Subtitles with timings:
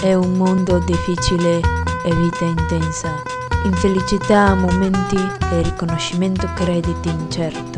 [0.00, 1.60] È un mondo difficile
[2.02, 3.22] e vita intensa.
[3.64, 5.18] Infelicità, momenti
[5.52, 7.69] e riconoscimento crediti incerto.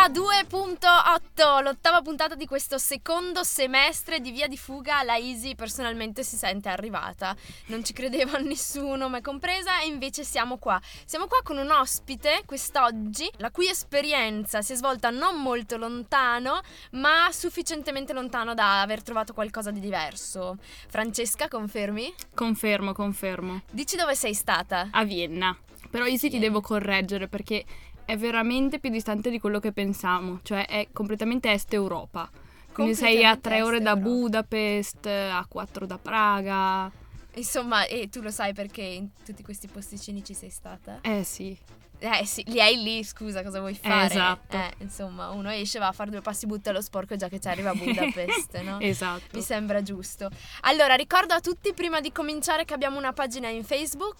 [0.00, 5.02] Vie di fuga 2.8, l'ottava puntata di questo secondo semestre di Via di fuga.
[5.02, 7.36] La Easy personalmente si sente arrivata.
[7.66, 10.80] Non ci credeva nessuno, me compresa, e invece siamo qua.
[11.04, 16.60] Siamo qua con un ospite quest'oggi, la cui esperienza si è svolta non molto lontano,
[16.92, 20.56] ma sufficientemente lontano da aver trovato qualcosa di diverso.
[20.88, 22.14] Francesca, confermi?
[22.34, 23.62] Confermo, confermo.
[23.70, 24.88] Dici dove sei stata?
[24.92, 25.54] A Vienna.
[25.90, 27.64] Però io sì ti devo correggere perché
[28.10, 32.28] è veramente più distante di quello che pensavo, cioè è completamente est Europa.
[32.72, 34.08] Quindi sei a tre ore da Europa.
[34.08, 36.90] Budapest, a quattro da Praga.
[37.34, 40.98] Insomma, e tu lo sai perché in tutti questi posticini ci sei stata?
[41.02, 41.56] Eh sì,
[42.00, 44.06] Eh sì, li hai lì, scusa, cosa vuoi fare?
[44.06, 44.56] esatto.
[44.56, 47.48] Eh, insomma, uno esce, va a fare due passi, butta lo sporco già che ci
[47.48, 48.80] arriva a Budapest, no?
[48.80, 49.36] esatto.
[49.36, 50.30] Mi sembra giusto.
[50.62, 54.16] Allora, ricordo a tutti prima di cominciare che abbiamo una pagina in Facebook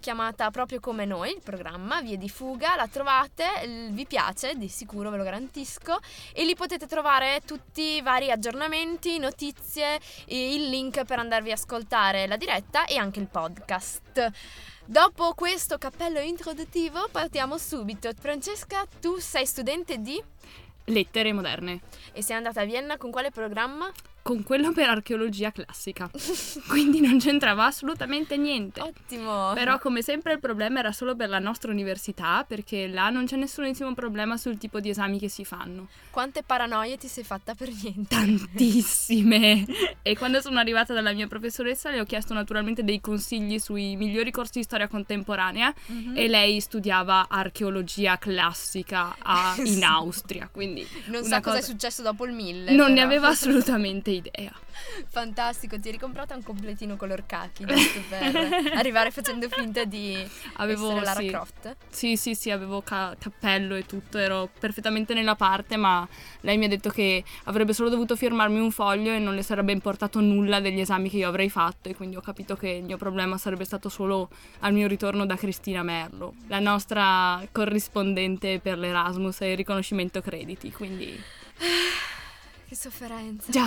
[0.00, 5.08] chiamata proprio come noi, il programma Vie di Fuga, la trovate, vi piace, di sicuro
[5.08, 5.98] ve lo garantisco,
[6.34, 12.26] e lì potete trovare tutti i vari aggiornamenti, notizie, il link per andarvi a ascoltare
[12.26, 14.30] la diretta e anche il podcast.
[14.86, 18.10] Dopo questo cappello introduttivo partiamo subito.
[18.20, 20.22] Francesca, tu sei studente di
[20.84, 21.80] Lettere moderne.
[22.12, 23.90] e sei andata a Vienna con quale programma?
[24.24, 26.08] Con quello per archeologia classica.
[26.66, 28.80] Quindi non c'entrava assolutamente niente.
[28.80, 29.52] Ottimo.
[29.52, 33.36] Però come sempre il problema era solo per la nostra università, perché là non c'è
[33.36, 35.88] nessunissimo problema sul tipo di esami che si fanno.
[36.08, 38.14] Quante paranoie ti sei fatta per niente?
[38.16, 39.66] Tantissime!
[40.00, 44.30] e quando sono arrivata dalla mia professoressa le ho chiesto naturalmente dei consigli sui migliori
[44.30, 46.16] corsi di storia contemporanea Mhm.
[46.16, 49.82] e lei studiava archeologia classica a- in Sì.
[49.82, 52.72] Austria, quindi non sa cosa è successo dopo il 1000.
[52.72, 53.06] non ne però.
[53.06, 54.52] aveva assolutamente idea.
[55.08, 58.36] Fantastico, ti eri comprata un completino color khaki giusto per
[58.74, 61.76] arrivare facendo finta di Avevo essere Lara sì, Croft.
[61.88, 66.06] Sì, sì, sì, avevo ca- cappello e tutto, ero perfettamente nella parte, ma
[66.40, 69.72] lei mi ha detto che avrebbe solo dovuto firmarmi un foglio e non le sarebbe
[69.72, 72.96] importato nulla degli esami che io avrei fatto e quindi ho capito che il mio
[72.96, 74.28] problema sarebbe stato solo
[74.60, 80.70] al mio ritorno da Cristina Merlo, la nostra corrispondente per l'Erasmus e il riconoscimento crediti,
[80.72, 81.20] quindi
[82.74, 83.52] Che sofferenza.
[83.52, 83.66] già,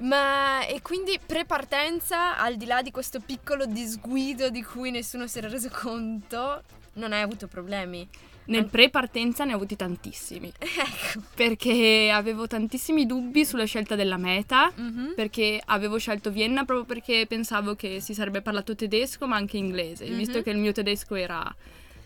[0.00, 5.38] Ma e quindi pre-partenza, al di là di questo piccolo disguido di cui nessuno si
[5.38, 6.62] era reso conto,
[6.94, 8.06] non hai avuto problemi.
[8.44, 11.22] nel pre-partenza ne ho avuti tantissimi, Ecco.
[11.34, 14.70] perché avevo tantissimi dubbi sulla scelta della meta.
[14.74, 15.12] Mhm.
[15.16, 20.06] perché avevo scelto Vienna proprio perché pensavo che si sarebbe parlato tedesco ma anche inglese,
[20.10, 20.16] Mhm.
[20.18, 21.42] visto che il mio tedesco era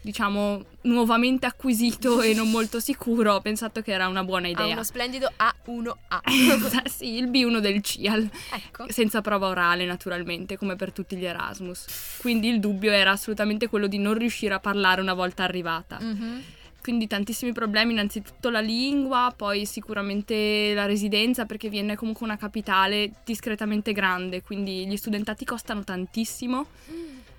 [0.06, 4.66] diciamo nuovamente acquisito e non molto sicuro, ho pensato che era una buona Ha idea.
[4.66, 6.86] uno splendido A1A.
[6.88, 8.84] sì, il B1 del CIAL, ecco.
[8.88, 12.18] senza prova orale naturalmente, come per tutti gli Erasmus.
[12.20, 15.98] Quindi il dubbio era assolutamente quello di non riuscire a parlare una volta arrivata.
[16.00, 16.42] Mhm.
[16.80, 22.36] Quindi tantissimi problemi, innanzitutto la lingua, poi sicuramente la residenza, perché Vienna è comunque una
[22.36, 26.66] capitale discretamente grande, quindi gli studentati costano tantissimo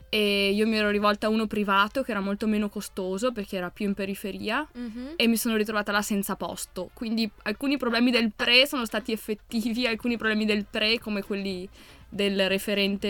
[0.09, 3.69] e io mi ero rivolta a uno privato che era molto meno costoso perché era
[3.69, 5.13] più in periferia Mhm.
[5.15, 6.89] e mi sono ritrovata là senza posto.
[6.93, 11.67] Quindi alcuni problemi del pre sono stati effettivi, alcuni problemi del pre come quelli
[12.09, 13.07] del referente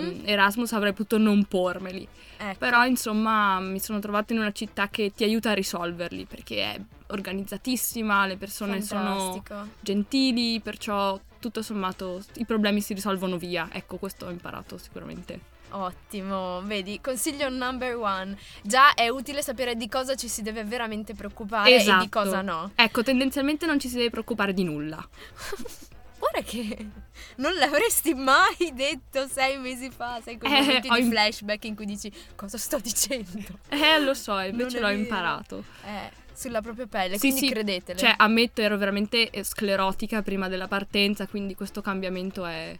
[0.00, 0.22] Mhm.
[0.24, 2.08] Erasmus avrei potuto non pormeli.
[2.38, 2.58] Ecco.
[2.58, 6.80] Però insomma mi sono trovata in una città che ti aiuta a risolverli perché è
[7.08, 9.68] organizzatissima, le persone sono Fantastico.
[9.80, 13.68] gentili, perciò tutto sommato i problemi si risolvono via.
[13.72, 15.56] Ecco, questo ho imparato sicuramente.
[15.70, 18.36] Ottimo, vedi, consiglio number one.
[18.62, 22.08] Già è utile sapere di cosa ci si deve veramente preoccupare e di Esatto.
[22.10, 22.72] cosa no.
[22.74, 24.96] Ecco, tendenzialmente non ci si deve preoccupare di nulla.
[26.18, 26.86] Guarda che
[27.36, 31.86] non l'avresti mai detto sei mesi fa, sai quei Eh, di im- flashback in cui
[31.86, 33.38] dici cosa sto dicendo.
[33.68, 34.98] Eh, lo so, invece l'ho vero.
[34.98, 35.64] imparato.
[35.84, 37.98] Eh, sulla propria pelle, Sì, quindi sì, credetele.
[37.98, 42.76] Cioè, ammetto, ero veramente sclerotica prima della partenza, quindi questo cambiamento è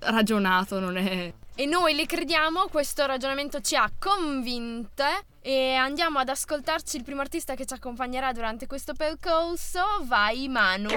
[0.00, 1.32] ragionato, non è...
[1.58, 7.22] E noi le crediamo, questo ragionamento ci ha convinte e andiamo ad ascoltarci il primo
[7.22, 9.80] artista che ci accompagnerà durante questo percorso.
[10.02, 10.90] Vai Manu.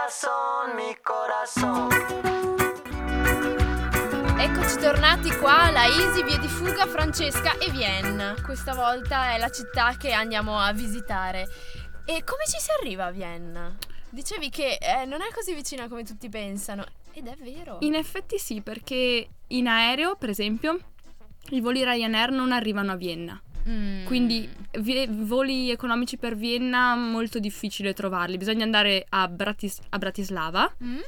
[0.00, 1.88] corazón, mi corazón.
[4.38, 8.34] Eccoci tornati qua alla Easy Via di Fuga, Francesca e Vienna.
[8.42, 11.46] Questa volta è la città che andiamo a visitare.
[12.06, 13.76] E come ci si arriva a Vienna?
[14.08, 16.86] Dicevi che eh, non è così vicina come tutti pensano.
[17.12, 17.76] Ed è vero.
[17.80, 20.78] In effetti sì, perché in aereo, per esempio,
[21.50, 23.40] i voli Ryanair non arrivano a Vienna.
[23.68, 24.04] Mm.
[24.06, 24.48] Quindi
[24.80, 28.36] vi- voli economici per Vienna molto difficile trovarli.
[28.38, 30.98] Bisogna andare a, Bratis- a Bratislava, Mm?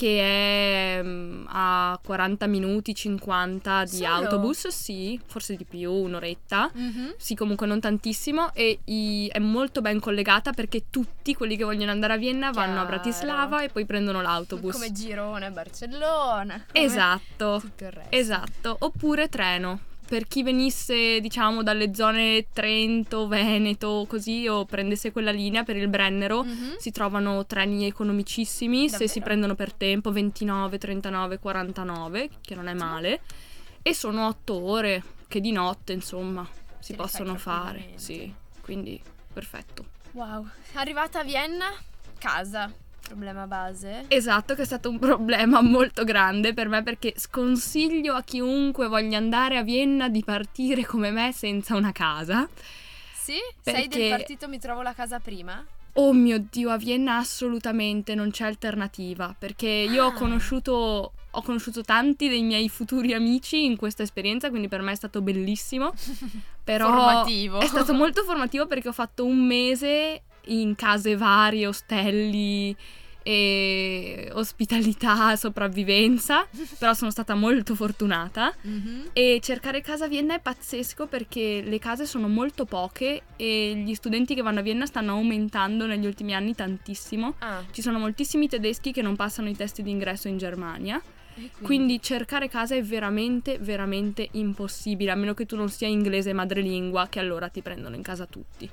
[0.00, 4.06] Che è mm, a 40 minuti, 50 di Solo?
[4.14, 6.70] autobus, sì, forse di più, un'oretta.
[6.72, 7.14] Mhm.
[7.18, 11.90] Sì, comunque non tantissimo e i- è molto ben collegata perché tutti quelli che vogliono
[11.90, 12.86] andare a Vienna vanno a Chiaro.
[12.88, 14.72] Bratislava e poi prendono l'autobus.
[14.72, 16.64] Come Girone, Barcellona.
[16.72, 17.62] come Esatto,
[18.08, 18.76] esatto.
[18.80, 19.80] Oppure treno.
[20.10, 25.86] Per chi venisse, diciamo, dalle zone Trento, Veneto, così, o prendesse quella linea per il
[25.86, 26.78] Brennero, Mhm.
[26.78, 29.24] si trovano treni economicissimi se si Davvero?
[29.24, 33.20] prendono per tempo, 29, 39, 49, che non è male,
[33.82, 36.44] e sono 8 ore, che di notte, insomma,
[36.80, 37.90] si possono fare.
[37.94, 39.00] Sì, quindi
[39.32, 39.84] perfetto.
[40.10, 40.44] Wow.
[40.72, 41.66] Arrivata a Vienna,
[42.18, 42.68] casa.
[43.10, 44.04] Problema base.
[44.06, 49.18] Esatto, che è stato un problema molto grande per me perché sconsiglio a chiunque voglia
[49.18, 52.48] andare a Vienna di partire come me senza una casa.
[53.12, 53.34] Sì?
[53.62, 55.64] Sei del Perché- partito Mi trovo la casa prima?
[55.94, 60.12] Oh mio Dio, a Vienna assolutamente non c'è alternativa, perché io ho Ah.
[60.12, 64.94] conosciuto, ho conosciuto tanti dei miei futuri amici in questa esperienza, quindi per me è
[64.94, 65.92] stato bellissimo.
[66.62, 67.58] Però Formativo.
[67.58, 72.74] è stato molto formativo perché ho fatto un mese in case varie, ostelli
[73.22, 76.46] e ospitalità, sopravvivenza,
[76.78, 78.54] però sono stata molto fortunata.
[78.62, 79.10] Mhm.
[79.12, 83.94] E cercare casa a Vienna è pazzesco perché le case sono molto poche e gli
[83.94, 87.34] studenti che vanno a Vienna stanno aumentando negli ultimi anni tantissimo.
[87.38, 91.00] Ah, Ci sono moltissimi tedeschi che non passano i test d'ingresso in Germania,
[91.34, 91.50] quindi?
[91.62, 97.08] quindi cercare casa è veramente, veramente impossibile, a meno che tu non sia inglese madrelingua,
[97.08, 98.68] che allora ti prendono in casa tutti.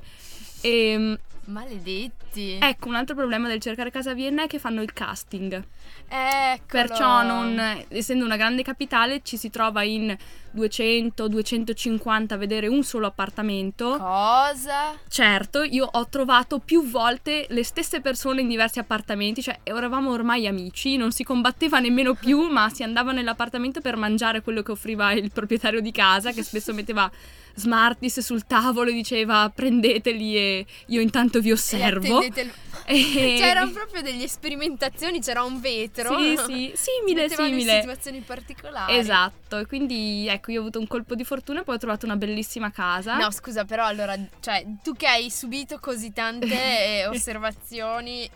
[0.62, 2.58] E, Maledetti.
[2.60, 5.64] ecco, un altro problema del cercare casa a Vienna è che fanno il casting.
[6.10, 6.58] Eccolo.
[6.68, 10.16] Perciò, non- essendo una grande capitale, ci si trova in
[10.56, 13.98] 200-250 a vedere un solo appartamento.
[13.98, 14.98] Cosa?
[15.08, 20.48] Certo, io ho trovato più volte le stesse persone in diversi appartamenti, cioè eravamo ormai
[20.48, 25.12] amici, non si combatteva nemmeno più, ma si andava nell'appartamento per mangiare quello che offriva
[25.14, 27.10] il proprietario di casa, che spesso metteva
[27.58, 32.22] Smarties sul tavolo e diceva prendeteli e io intanto vi E osservo.
[32.22, 32.54] il-
[32.90, 36.18] E- C'erano proprio delle sperimentazioni, c'era un vetro.
[36.18, 37.80] Sì, sì, simile, mettevano in simile.
[37.82, 38.98] situazioni particolari.
[38.98, 42.06] Esatto, e quindi ecco, io ho avuto un colpo di fortuna e poi ho trovato
[42.06, 43.18] una bellissima casa.
[43.18, 48.30] No, scusa, però allora, cioè, tu che hai subito così tante eh, osservazioni,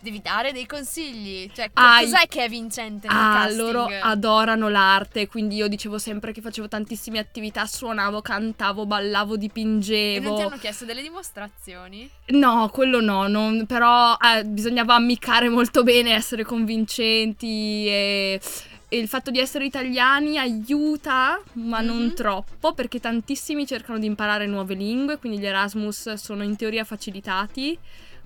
[0.00, 1.50] devi dare dei consigli.
[1.54, 3.58] Cioè, Ah, cos'è che è vincente nel Ah, casting?
[3.58, 9.36] loro adorano l'arte, quindi io dicevo sempre che facevo tantissime attività, suonavo, cantavo, ballavo, E
[9.36, 10.38] non ti dipingevo.
[10.46, 12.08] hanno chiesto delle dimostrazioni?
[12.28, 18.40] No, quello no, non- però eh, bisognava ammiccare molto bene, essere convincenti e,
[18.88, 22.14] e il fatto di essere italiani aiuta, ma non Mhm.
[22.14, 27.78] troppo, perché tantissimi cercano di imparare nuove lingue, quindi gli Erasmus sono in teoria facilitati.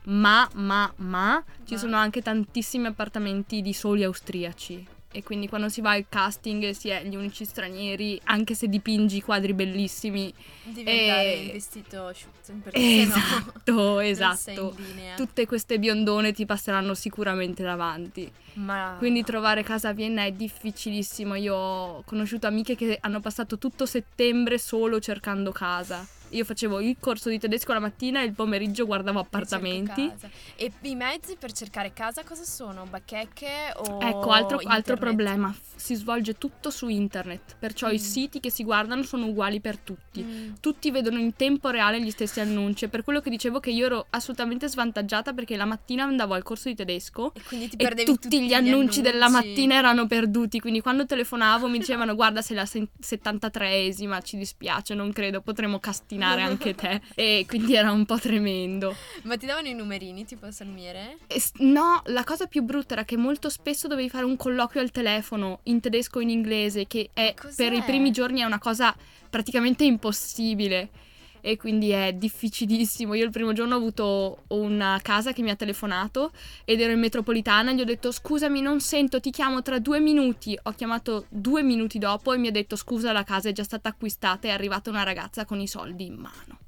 [0.05, 4.87] Ma, ma, ma, ci sono anche tantissimi appartamenti di soli austriaci.
[5.11, 9.23] E quindi quando si va al casting si è gli unici stranieri, anche se dipingi
[9.23, 10.33] quadri bellissimi.
[10.65, 14.77] Devi Eh, andare in vestito asciutto, perché se no Esatto, esatto.
[15.17, 18.31] Tutte queste biondone ti passeranno sicuramente davanti.
[18.55, 21.37] Ma Quindi trovare casa a Vienna è difficilissimo.
[21.37, 26.07] Io ho conosciuto amiche che hanno passato tutto settembre solo cercando casa.
[26.31, 30.13] Io facevo il corso di tedesco la mattina e il pomeriggio guardavo appartamenti.
[30.57, 32.85] E i mezzi per cercare casa cosa sono?
[32.89, 37.97] Bacheche o Ecco, altro, altro problema, si svolge tutto su internet, perciò i Mm.
[37.97, 40.23] siti che si guardano sono uguali per tutti.
[40.23, 40.53] Mm.
[40.61, 43.87] Tutti vedono in tempo reale gli stessi annunci, è per quello che dicevo che io
[43.87, 47.83] ero assolutamente svantaggiata perché la mattina andavo al corso di tedesco E quindi ti e
[47.85, 52.57] perdevi tutti, gli annunci della mattina erano perduti, quindi quando telefonavo mi dicevano guarda sei
[52.57, 55.79] la se- 73esima, ci dispiace, non credo, potremo
[56.19, 58.95] castinare anche te e quindi era un po' tremendo.
[59.23, 61.19] Ma ti davano i numerini tipo Salmiere?
[61.27, 64.91] E no, la cosa più brutta era che molto spesso dovevi fare un colloquio al
[64.91, 68.95] telefono in tedesco o in inglese, che è, per i primi giorni è una cosa
[69.31, 70.91] praticamente impossibile.
[71.41, 73.15] E quindi è difficilissimo.
[73.15, 76.33] Io il primo giorno ho avuto una casa che mi ha telefonato
[76.65, 80.59] ed ero in metropolitana gli ho detto scusami non sento, ti chiamo tra due minuti.
[80.63, 83.89] Ho chiamato due minuti dopo e mi ha detto scusa la casa è già stata
[83.89, 86.59] acquistata è arrivata una ragazza con i soldi in mano.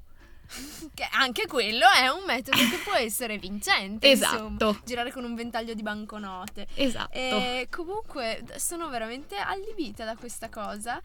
[0.93, 4.09] Che anche quello è un metodo che può essere vincente.
[4.09, 4.47] insomma.
[4.47, 6.67] Esatto, Girare con un ventaglio di banconote.
[6.75, 7.13] esatto.
[7.13, 11.01] E comunque sono veramente allibita da questa cosa.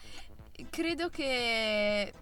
[0.71, 2.13] Credo che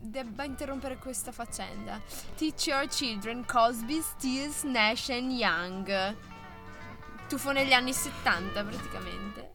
[0.00, 2.00] debba interrompere questa faccenda.
[2.36, 6.16] Teach your children Cosby, Stills, Nash and Young.
[7.28, 9.50] Tuffo negli anni 70 praticamente.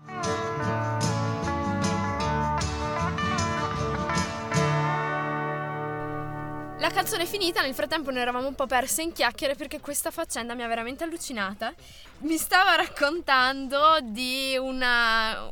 [6.81, 10.10] La canzone è finita, nel frattempo noi eravamo un po' perse in chiacchiere perché questa
[10.10, 11.71] faccenda mi ha veramente allucinata.
[12.21, 15.51] Mi stava raccontando di una,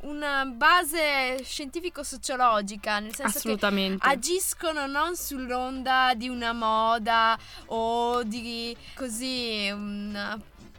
[0.00, 3.98] una base scientifico-sociologica, nel senso Assolutamente.
[3.98, 7.36] che agiscono non sull'onda di una moda
[7.66, 10.38] o di così una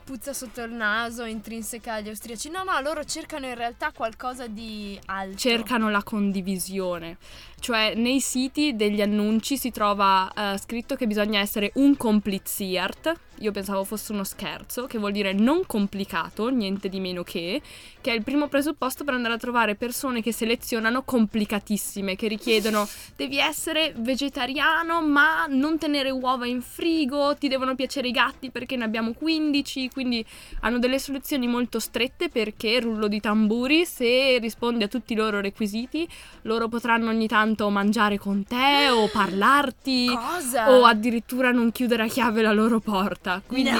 [0.09, 2.49] puzza sotto il naso intrinseca agli austriaci.
[2.49, 5.37] No, no, loro cercano in realtà qualcosa di alto.
[5.37, 7.17] cercano la condivisione.
[7.59, 13.13] Cioè, nei siti degli annunci si trova eh, scritto che bisogna essere un compliziart.
[13.41, 17.61] Io pensavo fosse uno scherzo, che vuol dire non complicato, niente di meno che,
[18.01, 22.87] che è il primo presupposto per andare a trovare persone che selezionano complicatissime, che richiedono
[23.15, 28.75] devi essere vegetariano ma non tenere uova in frigo, ti devono piacere i gatti perché
[28.75, 30.25] ne abbiamo 15, quindi
[30.61, 35.39] hanno delle soluzioni molto strette perché, rullo di tamburi, se rispondi a tutti i loro
[35.39, 36.07] requisiti,
[36.41, 40.71] loro potranno ogni tanto mangiare con te o parlarti Cosa?
[40.71, 43.41] o addirittura non chiudere a chiave la loro porta.
[43.45, 43.79] Quindi, No.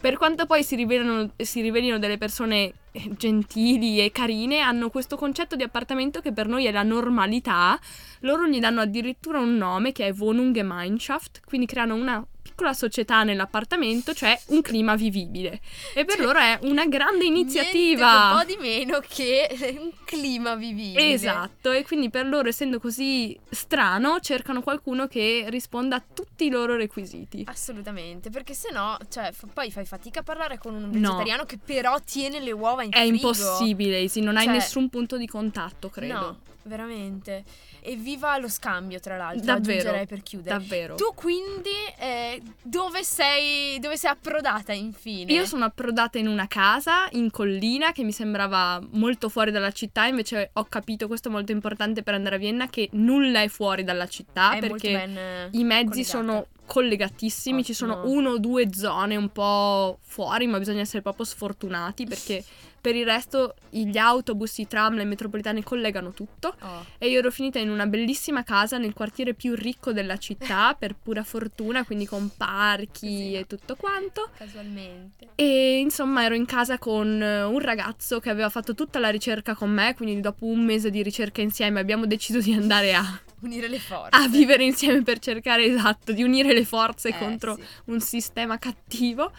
[0.00, 5.16] per quanto poi si rivelino, si rivelino delle persone eh, gentili e carine, hanno questo
[5.16, 7.78] concetto di appartamento che per noi è la normalità.
[8.20, 12.24] Loro gli danno addirittura un nome che è Wohnungsgemeinschaft, quindi creano una
[12.56, 15.60] piccola società nell'appartamento, cioè un clima vivibile.
[15.94, 18.30] E per Cioè, loro è una grande iniziativa.
[18.32, 19.46] un po' di meno che
[19.78, 21.12] un clima vivibile.
[21.12, 26.48] Esatto, e quindi per loro, essendo così strano, cercano qualcuno che risponda a tutti i
[26.48, 27.42] loro requisiti.
[27.46, 30.90] Assolutamente, perché se no, cioè, f- poi fai fatica a parlare con un No.
[30.92, 33.14] vegetariano che però tiene le uova in È frigo.
[33.16, 36.14] impossibile, Easy, non hai Cioè- nessun punto di contatto, credo.
[36.14, 37.44] No, veramente.
[37.88, 40.58] E viva lo scambio, tra l'altro, Davvero, per chiudere.
[40.58, 40.96] Davvero.
[40.96, 45.32] Tu quindi eh, dove sei dove sei approdata infine?
[45.32, 50.06] Io sono approdata in una casa in collina che mi sembrava molto fuori dalla città,
[50.06, 53.84] invece ho capito, questo è molto importante per andare a Vienna, che nulla è fuori
[53.84, 56.08] dalla città È perché eh, i mezzi collegata.
[56.08, 58.12] sono collegatissimi, ci sono Ottimo.
[58.12, 62.42] uno o due zone un po' fuori, ma bisogna essere proprio sfortunati perché
[62.86, 66.54] per il resto gli autobus, i tram, le metropolitane collegano tutto.
[66.60, 66.84] Oh.
[66.98, 70.94] E io ero finita in una bellissima casa nel quartiere più ricco della città, per
[70.94, 73.34] pura fortuna, quindi con parchi Così.
[73.34, 74.30] e tutto quanto.
[74.38, 75.30] Casualmente.
[75.34, 79.56] E insomma ero in casa con eh, un ragazzo che aveva fatto tutta la ricerca
[79.56, 83.02] con me, quindi dopo un mese di ricerca insieme abbiamo deciso di andare a,
[83.42, 84.16] Unire le forze.
[84.16, 87.62] a vivere insieme per cercare esatto di unire le forze Eh, contro sì.
[87.86, 89.32] un sistema cattivo.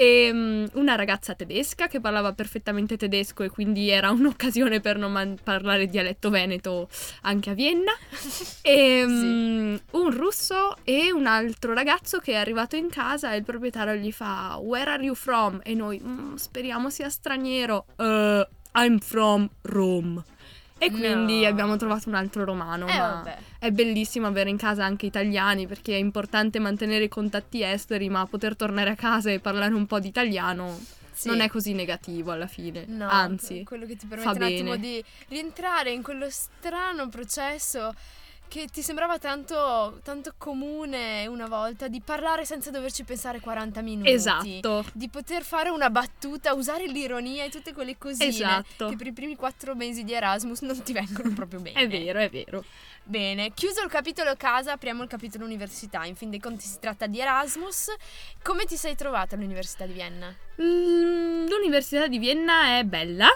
[0.00, 5.12] E mm, una ragazza tedesca che parlava perfettamente tedesco e quindi era un'occasione per non
[5.12, 6.88] man- parlare dialetto veneto
[7.22, 7.92] anche a Vienna.
[8.62, 13.42] E mm, un russo e un altro ragazzo che è arrivato in casa e il
[13.44, 15.60] proprietario gli fa Where are you from?
[15.62, 17.84] E noi "Mm, speriamo sia straniero.
[17.96, 18.42] "Uh,
[18.74, 20.22] I'm from Rome.
[20.82, 21.48] E quindi No.
[21.48, 22.86] abbiamo trovato un altro romano.
[22.88, 23.36] Eh, ma vabbè.
[23.58, 28.24] è bellissimo avere in casa anche italiani perché è importante mantenere i contatti esteri, ma
[28.26, 30.78] poter tornare a casa e parlare un po' di italiano
[31.12, 31.28] Sì.
[31.28, 32.86] non è così negativo alla fine.
[32.88, 37.94] No, Anzi, quello che ti permette un attimo di rientrare in quello strano processo
[38.50, 44.10] che ti sembrava tanto, tanto comune una volta di parlare senza doverci pensare 40 minuti.
[44.10, 44.84] esatto.
[44.92, 48.88] Di poter fare una battuta, usare l'ironia e tutte quelle cosine Esatto.
[48.88, 51.80] che per i primi quattro mesi di Erasmus non ti vengono proprio bene.
[51.80, 52.64] È vero, è vero.
[53.04, 56.04] Bene, chiuso il capitolo casa, apriamo il capitolo università.
[56.04, 57.94] In fin dei conti si tratta di Erasmus.
[58.42, 60.34] Come ti sei trovata all'Università di Vienna?
[60.60, 63.28] Mm, L'Università di Vienna è bella,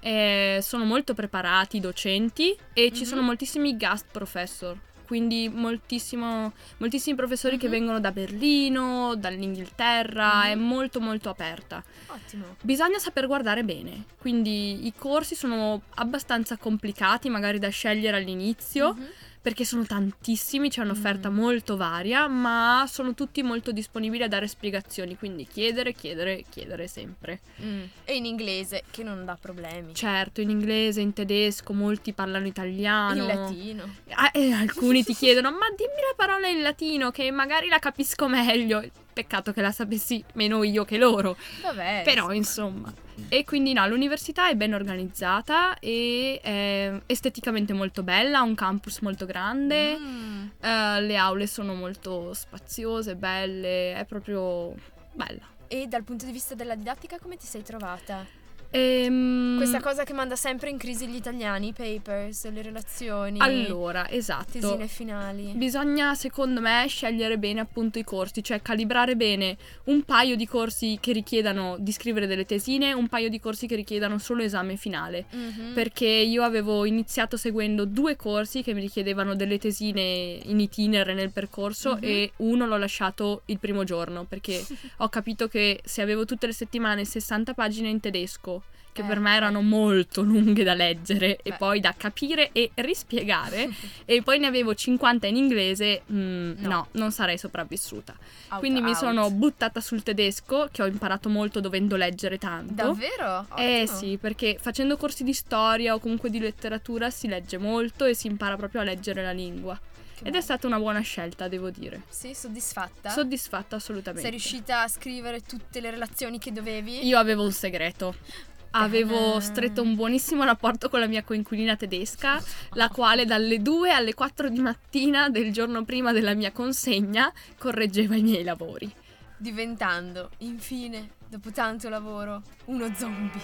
[0.00, 3.08] eh, sono molto preparati i docenti e ci Mhm.
[3.08, 7.72] sono moltissimi guest professor, quindi moltissimi professori che Mhm.
[7.72, 10.62] vengono da Berlino, dall'Inghilterra, è Mhm.
[10.66, 11.82] molto molto aperta.
[12.06, 12.56] Ottimo.
[12.62, 19.06] Bisogna saper guardare bene, quindi i corsi sono abbastanza complicati magari da scegliere all'inizio Mhm.
[19.42, 21.34] Perché sono tantissimi, c'è un'offerta Mm.
[21.34, 27.40] molto varia, ma sono tutti molto disponibili a dare spiegazioni, quindi chiedere, chiedere, chiedere sempre.
[27.62, 27.82] Mm.
[28.04, 29.94] E in inglese, che non dà problemi.
[29.94, 33.22] Certo, in inglese, in tedesco, molti parlano italiano.
[33.22, 33.94] in latino.
[34.10, 38.28] Ah, e alcuni ti chiedono, ma dimmi la parola in latino che magari la capisco
[38.28, 38.82] meglio.
[39.12, 41.36] Peccato che la sapessi meno io che loro.
[41.62, 42.02] Vabbè.
[42.04, 42.92] Però insomma.
[43.28, 49.00] E quindi no, l'università è ben organizzata e è esteticamente molto bella, ha un campus
[49.00, 50.46] molto grande, Mm.
[50.60, 54.74] eh, le aule sono molto spaziose, belle, è proprio
[55.12, 55.42] bella.
[55.68, 58.26] E dal punto di vista della didattica come ti sei trovata?
[58.72, 64.08] Ehm, Questa cosa che manda sempre in crisi gli italiani, i papers, le relazioni, Allora,
[64.08, 64.52] esatto.
[64.58, 65.52] tesine finali.
[65.54, 70.98] Bisogna, secondo me, scegliere bene appunto i corsi, cioè calibrare bene un paio di corsi
[71.00, 75.26] che richiedano di scrivere delle tesine, un paio di corsi che richiedano solo esame finale.
[75.30, 75.72] Mhm.
[75.74, 81.30] Perché io avevo iniziato seguendo due corsi che mi richiedevano delle tesine in itinere nel
[81.32, 81.98] percorso Mhm.
[82.02, 84.64] e uno l'ho lasciato il primo giorno perché
[84.98, 88.59] ho capito che se avevo tutte le settimane 60 pagine in tedesco,
[88.92, 91.56] che Eh, per me erano molto lunghe da leggere e Beh.
[91.56, 93.68] poi da capire e rispiegare,
[94.04, 96.68] e poi ne avevo 50 in inglese, mm, No.
[96.68, 96.86] no.
[96.92, 98.14] non sarei sopravvissuta.
[98.50, 98.98] Out, Quindi mi out.
[98.98, 102.72] sono buttata sul tedesco, che ho imparato molto dovendo leggere tanto.
[102.74, 103.46] Davvero?
[103.56, 103.96] Eh Ottimo.
[103.98, 108.26] sì, perché facendo corsi di storia o comunque di letteratura si legge molto e si
[108.26, 109.78] impara proprio a leggere la lingua.
[110.22, 112.02] Ed è stata una buona scelta, devo dire.
[112.10, 113.08] Sì, soddisfatta?
[113.08, 114.20] Soddisfatta assolutamente.
[114.20, 117.06] Sei riuscita a scrivere tutte le relazioni che dovevi?
[117.06, 118.14] Io avevo un segreto.
[118.72, 119.40] Avevo Ah.
[119.40, 122.40] stretto un buonissimo rapporto con la mia coinquilina tedesca,
[122.74, 128.14] la quale dalle 2 alle 4 di mattina del giorno prima della mia consegna correggeva
[128.14, 128.92] i miei lavori.
[129.36, 133.40] Diventando, infine, dopo tanto lavoro, uno zombie.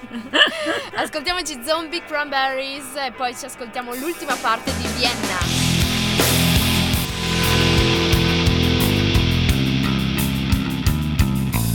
[0.96, 5.65] Ascoltiamoci Zombie Cranberries e poi ci ascoltiamo l'ultima parte di Vienna.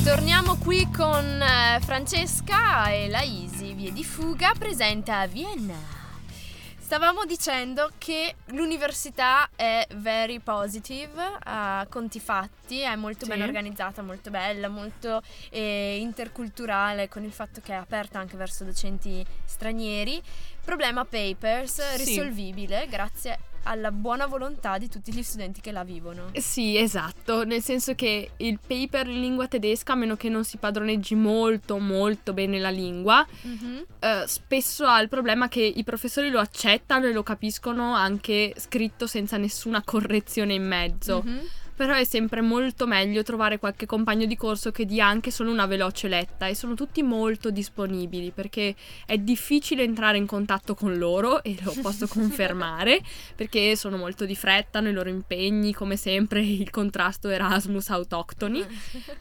[0.04, 5.76] Torniamo qui con eh, Francesca e la Easy, via di fuga, presenta a Vienna.
[6.80, 13.32] Stavamo dicendo che l'università è very positive, a conti fatti, è molto Sì.
[13.32, 18.64] ben organizzata, molto bella, molto eh, interculturale, con il fatto che è aperta anche verso
[18.66, 20.22] docenti stranieri.
[20.66, 22.04] Problema papers, Sì.
[22.04, 26.30] risolvibile grazie alla buona volontà di tutti gli studenti che la vivono.
[26.34, 30.58] Sì, esatto, nel senso che il paper in lingua tedesca, a meno che non si
[30.58, 33.86] padroneggi molto molto bene la lingua, Mhm.
[34.00, 39.08] eh, spesso ha il problema che i professori lo accettano e lo capiscono anche scritto
[39.08, 41.22] senza nessuna correzione in mezzo.
[41.26, 41.40] Mhm.
[41.82, 45.66] Però è sempre molto meglio trovare qualche compagno di corso che dia anche solo una
[45.66, 51.42] veloce letta e sono tutti molto disponibili perché è difficile entrare in contatto con loro
[51.44, 53.02] e lo posso confermare
[53.36, 58.64] perché sono molto di fretta nei loro impegni, come sempre il contrasto Erasmus autoctoni.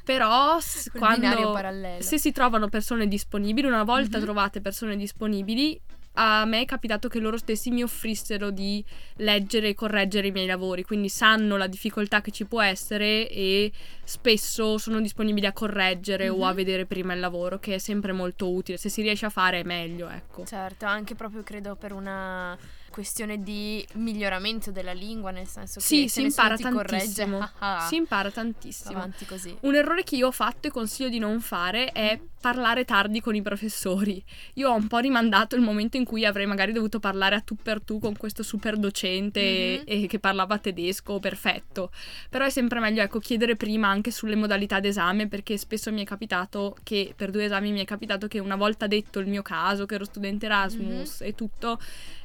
[0.05, 0.59] Però
[0.93, 4.25] Quel binario quando se si trovano persone disponibili, una volta Mhm.
[4.25, 5.81] trovate persone disponibili,
[6.23, 8.85] a me è capitato che loro stessi mi offrissero di
[9.17, 13.73] leggere e correggere i miei lavori, quindi sanno la difficoltà che ci può essere e
[14.04, 16.54] spesso sono disponibili a correggere o a Mhm.
[16.56, 18.76] vedere prima il lavoro, che è sempre molto utile.
[18.76, 20.45] Se si riesce a fare è meglio, ecco.
[20.45, 22.56] Certo, anche proprio credo per una
[23.00, 27.39] questione di miglioramento della lingua, nel senso che Sì, se si nessuno impara corregge, tantissimo.
[27.41, 28.99] ah, ah, Si impara tantissimo.
[28.99, 29.56] avanti così.
[29.60, 33.34] Un errore che io ho fatto e consiglio di non fare è parlare tardi con
[33.34, 34.23] i professori.
[34.54, 37.54] Io ho un po' rimandato il momento in cui avrei magari dovuto parlare a tu
[37.54, 39.84] per tu con questo super docente Mhm.
[39.86, 41.91] e che parlava tedesco perfetto.
[42.30, 46.04] Però è sempre meglio ecco chiedere prima anche sulle modalità d'esame perché spesso mi è
[46.06, 49.84] capitato che per due esami mi è capitato che una volta detto il mio caso,
[49.86, 51.78] che ero studente Erasmus e tutto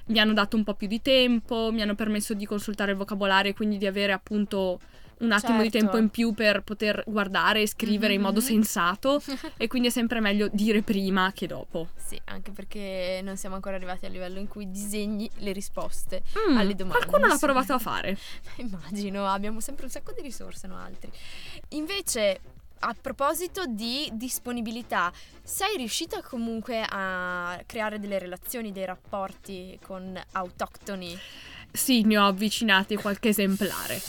[0.07, 3.51] mi hanno dato un po' più di tempo, mi hanno permesso di consultare il vocabolario
[3.51, 4.79] e quindi di avere appunto
[5.17, 5.77] un attimo di Certo.
[5.79, 8.45] tempo in più per poter guardare e scrivere in modo Mhm.
[8.45, 9.21] sensato
[9.55, 11.87] e quindi è sempre meglio dire prima che dopo.
[11.95, 16.57] Sì, anche perché non siamo ancora arrivati al livello in cui disegni le risposte Mm,
[16.57, 17.05] alle domande.
[17.05, 18.17] Qualcuno l'ha provato a fare.
[18.57, 21.09] Immagino, abbiamo sempre un sacco di risorse, no altri.
[21.69, 22.41] Invece,
[22.79, 25.11] a proposito di disponibilità,
[25.43, 31.17] sei riuscita comunque a creare delle relazioni, dei rapporti con autoctoni?
[31.71, 34.01] Sì, ne ho avvicinati qualche esemplare.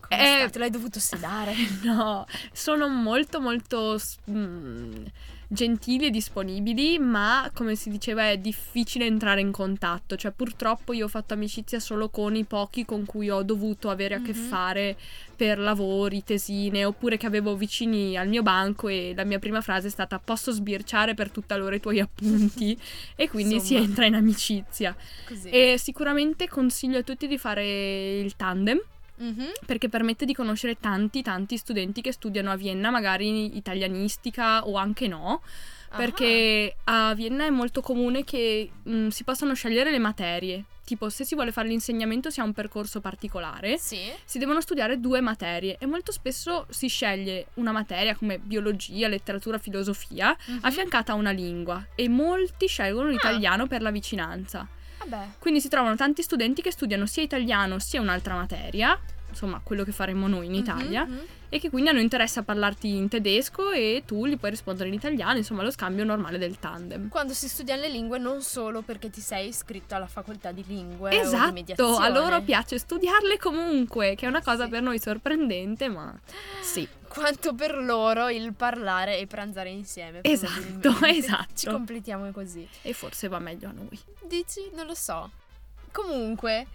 [0.00, 0.58] Come Eh, stato?
[0.58, 1.54] L'hai dovuto sedare?
[1.82, 3.98] No, sono molto molto
[4.30, 5.04] mm,
[5.52, 11.04] gentili e disponibili, ma come si diceva è difficile entrare in contatto, cioè purtroppo io
[11.04, 14.46] ho fatto amicizia solo con i pochi con cui ho dovuto avere a che Mhm.
[14.48, 14.96] fare
[15.36, 19.88] per lavori, tesine, oppure che avevo vicini al mio banco e la mia prima frase
[19.88, 22.76] è stata posso sbirciare per tutta l'ora i tuoi appunti
[23.16, 23.80] e quindi si Insomma.
[23.80, 24.96] entra in amicizia.
[25.26, 25.48] Così.
[25.50, 28.80] E sicuramente consiglio a tutti di fare il tandem
[29.16, 29.50] Mhm.
[29.66, 35.06] perché permette di conoscere tanti tanti studenti che studiano a Vienna, magari italianistica o anche
[35.08, 35.42] no,
[35.90, 35.96] Ah.
[35.98, 40.64] perché a Vienna è molto comune che mh, si possano scegliere le materie.
[40.84, 44.00] Tipo, se si vuole fare l'insegnamento si ha un percorso particolare, Sì.
[44.24, 49.58] si devono studiare due materie e molto spesso si sceglie una materia come biologia, letteratura,
[49.58, 50.58] filosofia, Mhm.
[50.62, 53.10] affiancata a una lingua e molti scelgono Ah.
[53.10, 54.66] l'italiano per la vicinanza.
[55.04, 55.26] Vabbè.
[55.38, 58.98] Quindi si trovano tanti studenti che studiano sia italiano sia un'altra materia
[59.32, 61.20] insomma quello che faremo noi in Italia, Mhm, mhm.
[61.48, 64.94] e che quindi hanno interesse a parlarti in tedesco e tu gli puoi rispondere in
[64.94, 67.08] italiano, insomma lo scambio normale del tandem.
[67.08, 71.10] Quando si studiano le lingue non solo perché ti sei iscritto alla facoltà di lingue
[71.10, 72.04] di Esatto, mediazione.
[72.04, 74.70] a loro piace studiarle comunque, che è una cosa Sì.
[74.70, 76.14] per noi sorprendente, ma
[76.62, 76.88] sì.
[77.08, 80.20] Quanto per loro il parlare e pranzare insieme.
[80.22, 81.52] Esatto, esatto.
[81.54, 82.66] Ci completiamo così.
[82.80, 83.98] E forse va meglio a noi.
[84.26, 84.70] Dici?
[84.74, 85.30] Non lo so.
[85.92, 86.66] Comunque,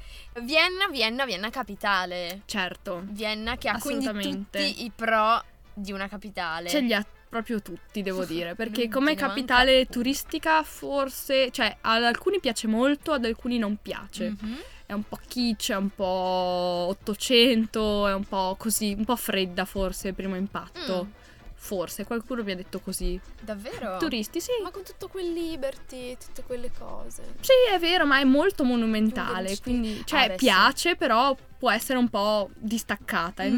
[0.41, 2.41] Vienna, Vienna, Vienna capitale.
[2.45, 4.59] Certo, Vienna che ha quindi Assolutamente.
[4.59, 6.69] tutti i pro di una capitale.
[6.69, 12.39] ce li ha proprio tutti, devo dire, perché come capitale turistica forse, cioè ad alcuni
[12.39, 14.35] piace molto, ad alcuni non piace.
[14.39, 14.57] Mhm.
[14.85, 19.65] È un po' kitsch, è un po' 800, è un po' così, un po' fredda
[19.65, 21.05] forse, primo impatto.
[21.09, 21.25] Mm.
[21.59, 23.19] Forse, qualcuno mi ha detto così.
[23.41, 23.97] Davvero?
[23.97, 24.51] Turisti, sì.
[24.63, 27.23] Ma con tutto quel liberty, tutte quelle cose.
[27.41, 30.45] Sì, è vero, ma è molto monumentale, quindi Ah, cioè beh, sì.
[30.45, 33.43] piace, però può essere un po' distaccata.
[33.43, 33.49] Mm.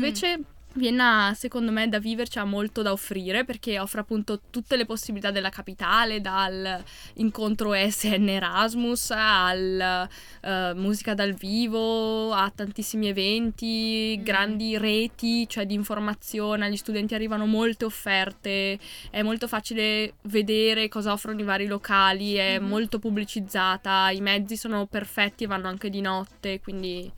[0.80, 5.30] Vienna, secondo me, da viverci ha molto da offrire perché offre appunto tutte le possibilità
[5.30, 6.82] della capitale, dal
[7.16, 10.08] incontro SN Erasmus al
[10.42, 14.24] eh, musica dal vivo, a tantissimi eventi, Mm.
[14.24, 18.80] grandi reti, cioè di informazione, agli studenti arrivano molte offerte,
[19.12, 22.68] è molto facile vedere cosa offrono i vari locali, è Mhm.
[22.68, 27.12] molto pubblicizzata, i mezzi sono perfetti e vanno anche di notte, quindi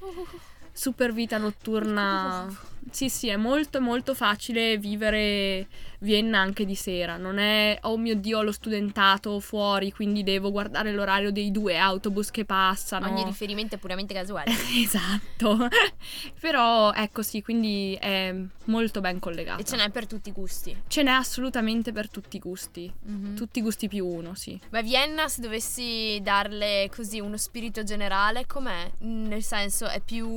[0.73, 2.47] super vita notturna.
[2.89, 5.67] Sì, sì, è molto molto facile vivere
[6.01, 7.17] Vienna anche di sera.
[7.17, 12.31] Non è oh mio Dio, lo studentato fuori, quindi devo guardare l'orario dei due autobus
[12.31, 13.07] che passano.
[13.07, 14.51] Ogni riferimento è puramente casuale.
[14.83, 15.67] esatto.
[16.39, 18.35] Però ecco sì, quindi è
[18.65, 19.61] molto ben collegato.
[19.61, 20.75] e ce n'è per tutti i gusti.
[20.87, 22.91] Ce n'è assolutamente per tutti i gusti.
[23.03, 23.35] Mhm.
[23.35, 24.59] Tutti i gusti più uno, sì.
[24.69, 28.89] Ma Vienna, se dovessi darle così uno spirito generale, com'è?
[28.99, 30.27] Nel senso, è più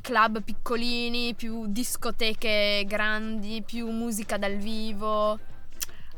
[0.00, 5.38] club piccolini, più discoteche grandi, più musica dal vivo.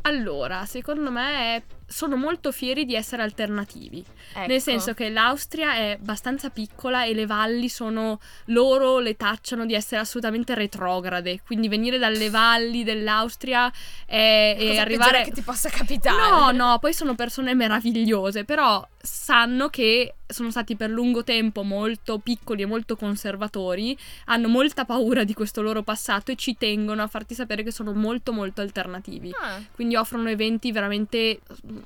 [0.03, 4.05] Allora, secondo me è- sono molto fieri di essere alternativi.
[4.35, 4.47] Ecco.
[4.49, 9.75] Nel senso che l'Austria è abbastanza piccola e le valli sono loro le tacciano di
[9.75, 11.41] essere assolutamente retrograde.
[11.47, 13.73] Quindi venire dalle valli dell'Austria
[14.05, 15.25] e, La cosa e arrivare.
[15.25, 16.31] che ti possa capitare.
[16.31, 22.19] No, no, poi sono persone meravigliose, però sanno che sono stati per lungo tempo molto
[22.19, 27.07] piccoli e molto conservatori, hanno molta paura di questo loro passato e ci tengono a
[27.07, 29.33] farti sapere che sono molto molto alternativi.
[29.41, 31.41] Ah, Quindi offrono eventi veramente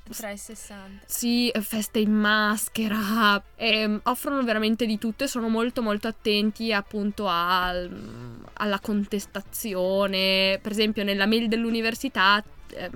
[0.04, 1.04] 360.
[1.06, 7.26] sì, feste in maschera, ehm, offrono veramente di tutto e sono molto molto attenti appunto
[7.28, 10.58] al- alla contestazione.
[10.62, 12.42] Per esempio nella mail dell'università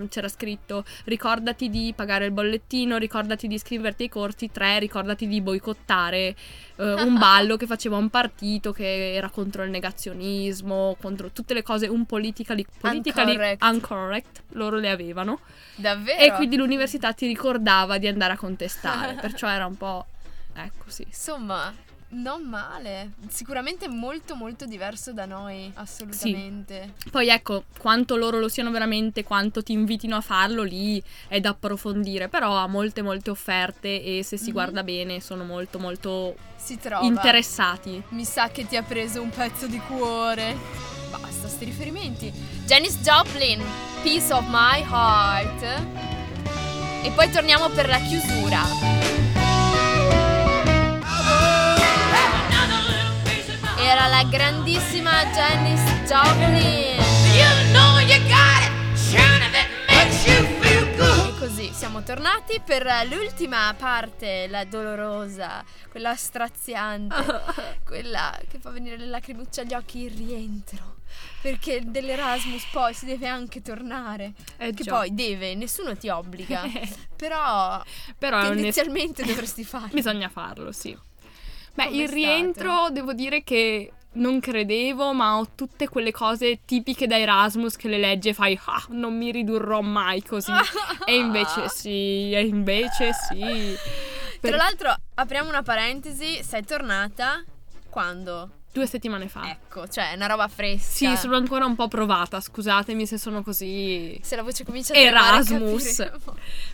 [0.08, 5.40] c'era scritto ricordati di pagare il bollettino, ricordati di iscriverti ai corsi, tre, ricordati di
[5.40, 6.34] boicottare
[6.76, 11.62] eh, un ballo che faceva un partito che era contro il negazionismo, contro tutte le
[11.62, 13.62] cose un politically, politically Uncorrect.
[13.62, 15.40] uncorrect, loro le avevano.
[15.76, 16.20] Davvero?
[16.20, 20.06] E quindi l'università ti ricordava di andare a contestare, perciò era un po'...
[20.56, 21.02] Ecco, sì.
[21.02, 21.74] Insomma,
[22.14, 23.12] non male.
[23.28, 26.94] Sicuramente molto molto diverso da noi, assolutamente.
[27.10, 31.50] Poi ecco, quanto loro lo siano veramente, quanto ti invitino a farlo lì è da
[31.50, 34.52] approfondire, però ha molte molte offerte e se si Mhm.
[34.52, 36.34] guarda bene sono molto molto
[37.02, 38.02] interessati.
[38.10, 40.56] Mi sa che ti ha preso un pezzo di cuore.
[41.10, 42.32] Basta, sti riferimenti.
[42.64, 43.62] Janis Joplin,
[44.02, 45.62] Piece of My Heart.
[47.02, 49.33] E poi torniamo per la chiusura.
[53.84, 56.98] Era la grandissima Janis Joplin.
[61.26, 67.14] E così siamo tornati per l'ultima parte, la dolorosa, quella straziante,
[67.84, 70.96] quella che fa venire le lacrimucce agli occhi, il rientro.
[71.42, 74.32] Perché dell'Erasmus poi si deve anche tornare.
[74.56, 74.92] Eh che già.
[74.92, 76.62] poi deve, nessuno ti obbliga.
[77.14, 77.82] però
[78.16, 79.90] Però tendenzialmente dovresti farlo.
[79.92, 80.96] Bisogna farlo, sì.
[81.74, 82.14] Beh, Com'è il stato?
[82.14, 87.88] rientro devo dire che non credevo, ma ho tutte quelle cose tipiche da Erasmus che
[87.88, 90.52] le leggi e fai ah, non mi ridurrò mai così.
[91.04, 93.76] e invece sì, e invece sì.
[94.40, 97.42] Per Tra l'altro, apriamo una parentesi, sei tornata
[97.88, 98.50] quando?
[98.74, 99.48] due settimane fa.
[99.48, 100.90] Ecco, cioè è una roba fresca.
[100.90, 104.18] Sì, sono ancora un po' provata, scusatemi se sono così.
[104.20, 106.10] Se la voce comincia a Erasmus.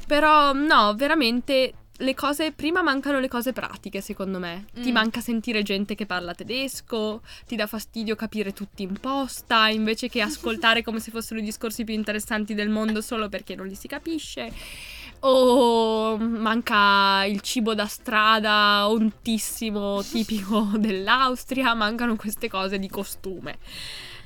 [0.07, 4.67] Però no, veramente le cose prima mancano le cose pratiche, secondo me.
[4.75, 4.95] Ti Mm.
[4.95, 10.21] manca sentire gente che parla tedesco, ti dà fastidio capire tutti in posta, invece che
[10.21, 13.87] ascoltare come se fossero i discorsi più interessanti del mondo solo perché non li si
[13.89, 14.53] capisce.
[15.23, 23.59] o manca il cibo da strada ontissimo tipico dell'Austria, mancano queste cose di costume.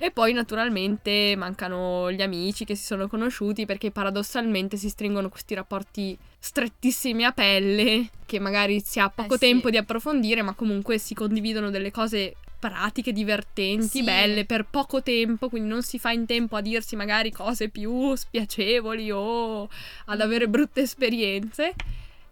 [0.04, 5.54] E poi naturalmente mancano gli amici che si sono conosciuti perché paradossalmente si stringono questi
[5.54, 9.46] rapporti strettissimi a pelle che magari si ha poco Eh sì.
[9.46, 14.02] tempo di approfondire ma comunque si condividono delle cose pratiche, divertenti, Sì.
[14.02, 18.14] belle per poco tempo, quindi non si fa in tempo a dirsi magari cose più
[18.14, 19.66] spiacevoli o
[20.04, 21.72] ad avere brutte esperienze.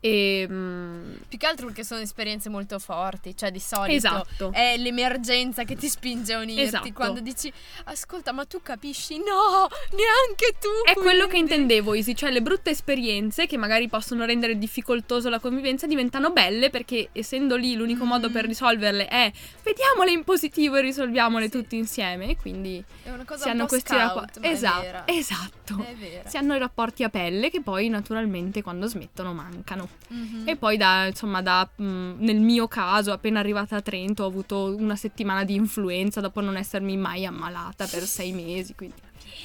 [0.04, 4.50] E mm, Più che altro perché sono esperienze molto forti, cioè di solito esatto.
[4.52, 6.92] è l'emergenza che ti spinge a unirti Esatto.
[6.92, 7.50] quando dici
[7.84, 9.16] ascolta ma tu capisci?
[9.18, 10.68] No, neanche tu.
[10.84, 15.28] È quello che quindi." intendevo, Isi, cioè le brutte esperienze che magari possono rendere difficoltoso
[15.28, 18.32] la convivenza diventano belle perché essendo lì l'unico modo Mm.
[18.32, 19.30] per risolverle è
[19.72, 21.50] vediamole in positivo e risolviamole Sì.
[21.50, 24.38] tutti insieme e quindi È una cosa si hanno questi rapporti.
[24.42, 25.86] Esatto, esatto.
[26.26, 29.88] Si hanno i rapporti a pelle che poi naturalmente quando smettono mancano.
[30.08, 30.42] Mhm.
[30.46, 31.84] E poi da, insomma, da, mh,
[32.18, 36.56] nel mio caso, appena arrivata a Trento, ho avuto una settimana di influenza dopo non
[36.56, 38.96] essermi mai ammalata per sei mesi, quindi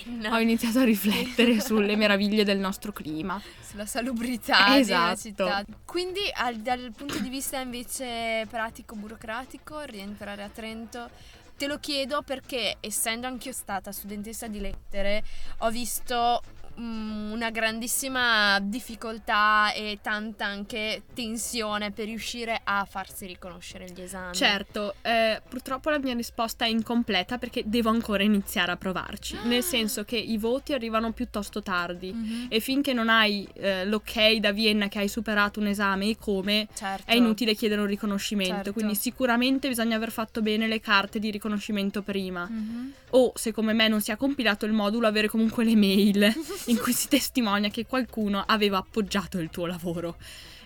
[0.05, 3.41] No, ho iniziato a riflettere sulle meraviglie del nostro clima.
[3.61, 5.17] sulla salubrità della Esatto.
[5.19, 5.65] città.
[5.85, 11.09] Quindi al- dal punto di vista invece pratico-burocratico, rientrare a Trento,
[11.57, 15.23] te lo chiedo perché essendo anch'io stata studentessa di lettere,
[15.59, 16.41] ho visto
[16.79, 24.33] mm, una grandissima difficoltà e tanta anche tensione per riuscire a farsi riconoscere gli esami.
[24.33, 29.63] Certo, eh, purtroppo la mia risposta è incompleta perché devo ancora iniziare a provarci, nel
[29.63, 32.11] senso che i voti arrivano piuttosto tardi.
[32.13, 32.45] Mhm.
[32.49, 36.67] E finché non hai eh, l'ok da Vienna che hai superato un esame e come,
[36.73, 37.09] Certo.
[37.09, 38.55] è inutile chiedere un riconoscimento.
[38.55, 38.73] Certo.
[38.73, 42.47] Quindi sicuramente bisogna aver fatto bene le carte di riconoscimento prima.
[42.49, 42.93] Mhm.
[43.11, 46.33] O se come me non si è compilato il modulo, avere comunque le mail
[46.67, 50.17] in cui si testimonia che qualcuno aveva appoggiato il tuo lavoro.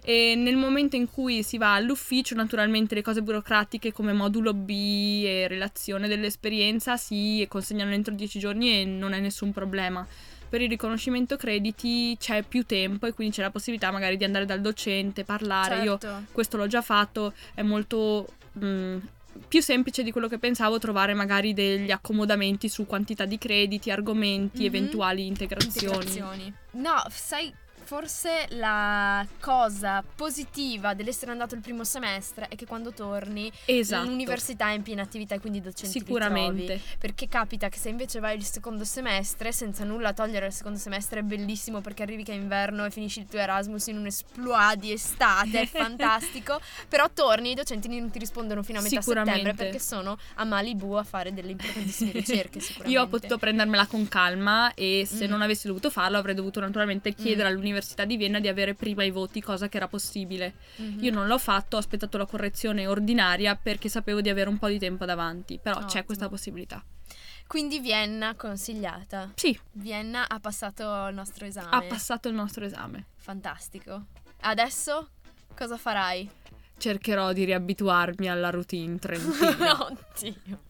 [0.04, 4.70] E nel momento in cui si va all'ufficio, naturalmente le cose burocratiche come modulo B
[5.26, 10.06] e relazione dell'esperienza si consegnano entro 10 giorni e non è nessun problema.
[10.50, 14.46] Per il riconoscimento crediti c'è più tempo e quindi c'è la possibilità magari di andare
[14.46, 15.84] dal docente, parlare.
[15.84, 16.26] Io Certo.
[16.32, 18.98] questo l'ho già fatto, è molto mm,
[19.48, 24.62] più semplice di quello che pensavo trovare magari degli accomodamenti su quantità di crediti, argomenti,
[24.62, 24.66] Mhm.
[24.66, 25.96] eventuali integrazioni.
[25.96, 26.54] integrazioni.
[26.72, 27.54] No, sai,
[27.92, 34.08] forse la cosa positiva dell'essere andato il primo semestre è che quando torni Esatto.
[34.08, 36.66] l'università è in piena attività e quindi i docenti Sicuramente.
[36.68, 36.82] trovi.
[36.98, 41.20] Perché capita che se invece vai il secondo semestre, senza nulla togliere il secondo semestre,
[41.20, 44.80] è bellissimo perché arrivi che è inverno e finisci il tuo Erasmus in un esploit
[44.80, 46.62] di estate, è fantastico.
[46.88, 50.94] Però torni i docenti non ti rispondono fino a metà settembre perché sono a Malibu
[50.94, 52.62] a fare delle importantissime ricerche.
[52.62, 52.88] Sicuramente.
[52.98, 55.30] Io ho potuto prendermela con calma e se Mm.
[55.30, 59.12] non avessi dovuto farlo avrei dovuto naturalmente chiedere all'Università di Vienna di avere prima i
[59.12, 60.54] voti, cosa che era possibile.
[60.78, 61.04] Mhm.
[61.04, 64.68] Io non l'ho fatto, ho aspettato la correzione ordinaria perché sapevo di avere un po'
[64.68, 66.04] di tempo davanti, però c'è Ottimo.
[66.06, 66.84] questa possibilità.
[67.48, 69.32] Quindi Vienna consigliata.
[69.36, 71.68] Sì, Vienna ha passato il nostro esame.
[71.72, 73.08] ha passato il nostro esame.
[73.18, 74.06] Fantastico.
[74.42, 75.10] Adesso
[75.56, 76.30] cosa farai?
[76.78, 79.86] Cercherò di riabituarmi alla routine trentina.
[79.86, 80.70] Oddio.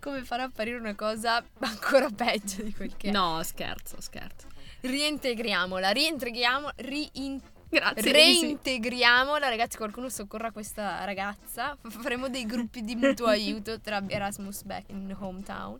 [0.00, 3.12] Come fare a apparire una cosa ancora peggio di quel che è?
[3.12, 4.46] No, scherzo, scherzo.
[4.80, 8.12] Riintegriamola, riintegriamo, rein- Grazie.
[8.12, 9.48] Reintegriamola.
[9.48, 11.76] Ragazzi, qualcuno soccorra questa ragazza.
[11.88, 15.78] Faremo dei gruppi di mutuo aiuto tra Erasmus Back in Hometown.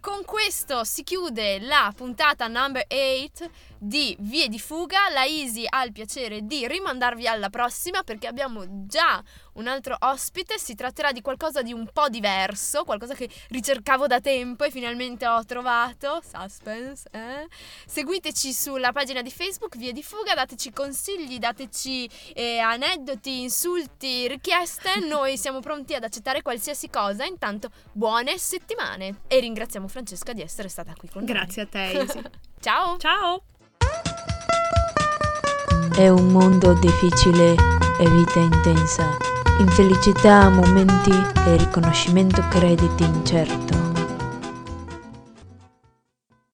[0.00, 5.10] Con questo si chiude la puntata number 8 di Vie di Fuga.
[5.12, 9.22] La Easy ha il piacere di rimandarvi alla prossima perché abbiamo già
[9.54, 10.58] un altro ospite.
[10.58, 15.26] Si tratterà di qualcosa di un po' diverso, qualcosa che ricercavo da tempo e finalmente
[15.26, 16.20] ho trovato.
[16.22, 17.46] Suspense, eh?
[17.86, 25.00] Seguiteci sulla pagina di Facebook Vie di Fuga, dateci consigli, dateci eh, aneddoti, insulti, richieste.
[25.06, 27.24] Noi siamo pronti ad accettare qualsiasi cosa.
[27.24, 31.32] Intanto, buone settimane e ringraziamo Francesca di essere stata qui con noi.
[31.32, 32.22] Grazie a te, Isi.
[32.60, 32.96] Ciao!
[32.98, 33.42] Ciao.
[35.94, 37.54] È un mondo difficile
[37.98, 39.16] e vita intensa,
[39.60, 43.89] infelicità, momenti e riconoscimento crediti incerto.